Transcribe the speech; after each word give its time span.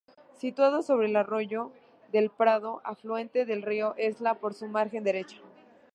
Situado 0.35 0.81
sobre 0.81 1.05
el 1.09 1.15
arroyo 1.15 1.71
del 2.11 2.31
Prado, 2.31 2.81
afluente 2.83 3.45
del 3.45 3.61
río 3.61 3.93
Esla 3.97 4.33
por 4.33 4.55
su 4.55 4.65
margen 4.65 5.03
derecha. 5.03 5.37